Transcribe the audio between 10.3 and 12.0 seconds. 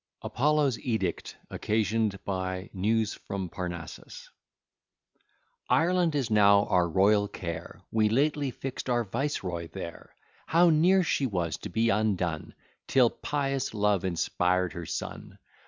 How near was she to be